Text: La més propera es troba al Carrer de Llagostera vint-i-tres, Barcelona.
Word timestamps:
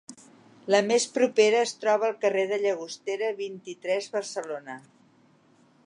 La 0.75 0.79
més 0.91 1.03
propera 1.17 1.59
es 1.65 1.73
troba 1.83 2.07
al 2.07 2.17
Carrer 2.25 2.47
de 2.53 2.59
Llagostera 2.63 3.31
vint-i-tres, 3.43 4.09
Barcelona. 4.19 4.79